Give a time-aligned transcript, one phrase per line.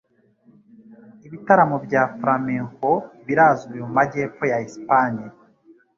[1.25, 2.91] Ibitaramo bya Flamenco
[3.25, 5.25] birazwi mu majyepfo ya Espanye.